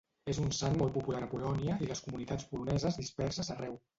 És 0.31 0.37
un 0.43 0.47
sant 0.59 0.77
molt 0.79 0.93
popular 0.95 1.19
a 1.25 1.27
Polònia 1.33 1.77
i 1.87 1.91
les 1.91 2.03
comunitats 2.07 2.47
poloneses 2.53 3.01
disperses 3.05 3.53
arreu. 3.59 3.77